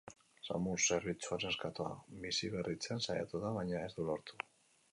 [0.45, 1.91] Samur zerbitzua neskatoa
[2.25, 4.43] biziberritzen saiatu da baina ez du lortu.